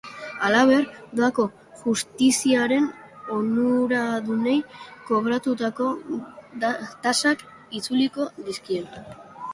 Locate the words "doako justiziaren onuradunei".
1.17-4.55